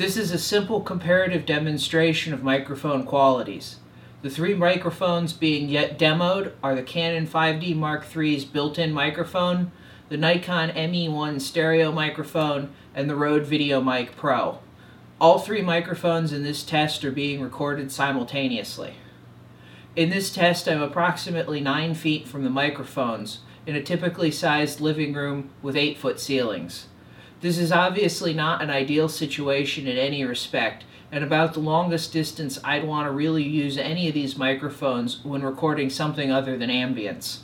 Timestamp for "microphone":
2.42-3.04, 8.94-9.72, 11.92-12.70